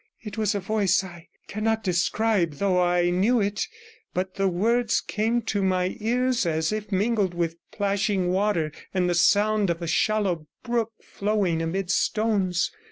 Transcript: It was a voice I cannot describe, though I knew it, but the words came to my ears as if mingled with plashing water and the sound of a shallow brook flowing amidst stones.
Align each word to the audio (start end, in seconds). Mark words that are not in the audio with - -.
It 0.23 0.35
was 0.35 0.55
a 0.55 0.59
voice 0.59 1.03
I 1.03 1.27
cannot 1.47 1.83
describe, 1.83 2.53
though 2.53 2.81
I 2.81 3.11
knew 3.11 3.39
it, 3.39 3.67
but 4.15 4.33
the 4.33 4.47
words 4.47 4.99
came 4.99 5.43
to 5.43 5.61
my 5.61 5.95
ears 5.99 6.43
as 6.47 6.73
if 6.73 6.91
mingled 6.91 7.35
with 7.35 7.57
plashing 7.71 8.31
water 8.31 8.71
and 8.95 9.07
the 9.07 9.13
sound 9.13 9.69
of 9.69 9.79
a 9.79 9.85
shallow 9.87 10.47
brook 10.63 10.91
flowing 11.03 11.61
amidst 11.61 12.01
stones. 12.01 12.71